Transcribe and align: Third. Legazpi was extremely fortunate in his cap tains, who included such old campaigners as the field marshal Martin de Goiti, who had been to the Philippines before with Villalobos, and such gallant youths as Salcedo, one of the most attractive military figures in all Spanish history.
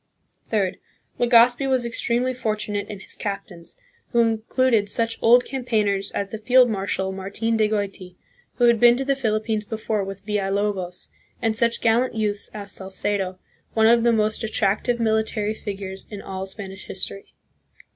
Third. 0.49 0.79
Legazpi 1.19 1.67
was 1.69 1.85
extremely 1.85 2.33
fortunate 2.33 2.87
in 2.89 3.01
his 3.01 3.13
cap 3.15 3.45
tains, 3.45 3.77
who 4.09 4.19
included 4.19 4.89
such 4.89 5.19
old 5.21 5.45
campaigners 5.45 6.09
as 6.13 6.29
the 6.29 6.39
field 6.39 6.71
marshal 6.71 7.11
Martin 7.11 7.55
de 7.55 7.69
Goiti, 7.69 8.15
who 8.55 8.63
had 8.63 8.79
been 8.79 8.95
to 8.97 9.05
the 9.05 9.13
Philippines 9.13 9.63
before 9.63 10.03
with 10.03 10.25
Villalobos, 10.25 11.09
and 11.39 11.55
such 11.55 11.81
gallant 11.81 12.15
youths 12.15 12.49
as 12.51 12.71
Salcedo, 12.71 13.37
one 13.75 13.85
of 13.85 14.01
the 14.03 14.11
most 14.11 14.43
attractive 14.43 14.99
military 14.99 15.53
figures 15.53 16.07
in 16.09 16.19
all 16.19 16.47
Spanish 16.47 16.85
history. 16.87 17.35